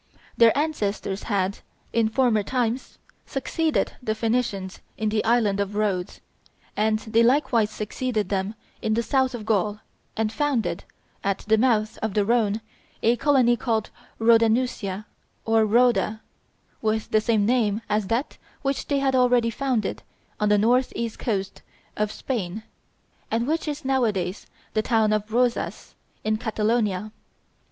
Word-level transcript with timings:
Their 0.35 0.57
ancestors 0.57 1.21
had, 1.29 1.59
in 1.93 2.09
former 2.09 2.41
times, 2.41 2.97
succeeded 3.27 3.91
the 4.01 4.15
Phoenicians 4.15 4.79
in 4.97 5.09
the 5.09 5.23
island 5.23 5.59
of 5.59 5.75
Rhodes, 5.75 6.21
and 6.75 6.97
they 6.97 7.21
likewise 7.21 7.69
succeeded 7.69 8.29
them 8.29 8.55
in 8.81 8.95
the 8.95 9.03
south 9.03 9.35
of 9.35 9.45
Gaul, 9.45 9.81
and 10.17 10.33
founded, 10.33 10.85
at 11.23 11.45
the 11.47 11.55
mouth 11.59 11.99
of 11.99 12.15
the 12.15 12.25
Rhone, 12.25 12.61
a 13.03 13.15
colony 13.15 13.55
called 13.55 13.91
Rhodanusia 14.19 15.05
or 15.45 15.65
Rhoda, 15.67 16.21
with 16.81 17.11
the 17.11 17.21
same 17.21 17.45
name 17.45 17.83
as 17.87 18.07
that 18.07 18.39
which 18.63 18.87
they 18.87 18.97
had 18.97 19.13
already 19.15 19.51
founded 19.51 20.01
on 20.39 20.49
the 20.49 20.57
north 20.57 20.91
east 20.95 21.19
coast 21.19 21.61
of 21.95 22.11
Spain, 22.11 22.63
and 23.29 23.45
which 23.47 23.67
is 23.67 23.85
nowadays 23.85 24.47
the 24.73 24.81
town 24.81 25.13
of 25.13 25.31
Rosas, 25.31 25.93
in 26.23 26.37
Catalonia. 26.37 27.11